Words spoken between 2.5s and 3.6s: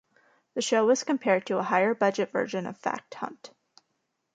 of "Fact Hunt".